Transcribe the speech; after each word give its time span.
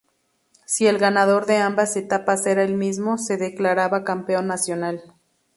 Si 0.65 0.87
el 0.87 0.97
ganador 0.97 1.45
de 1.45 1.57
ambas 1.57 1.95
etapas 1.95 2.47
era 2.47 2.63
el 2.63 2.73
mismo, 2.73 3.19
se 3.19 3.37
declaraba 3.37 4.03
campeón 4.03 4.47
nacional. 4.47 5.03